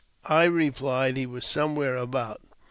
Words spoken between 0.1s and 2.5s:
I replied he was somewhere about.